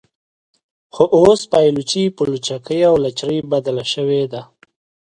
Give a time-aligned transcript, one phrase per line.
[0.93, 4.41] خو اوس پایلوچي په لچکۍ او لچرۍ بدله شوې ده.